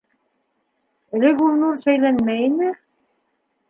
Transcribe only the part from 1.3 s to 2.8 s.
ул нур шәйләнмәй ине.